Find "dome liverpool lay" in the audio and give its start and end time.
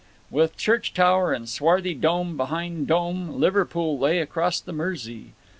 2.87-4.17